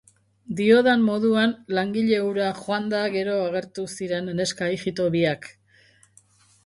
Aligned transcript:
Diodan 0.59 1.03
moduan, 1.09 1.51
langile 1.79 2.21
hura 2.29 2.47
joanda 2.61 3.03
gero 3.19 3.35
agertu 3.45 3.87
ziren 3.99 4.33
neska 4.41 4.75
ijito 4.79 5.07
biak. 5.17 5.51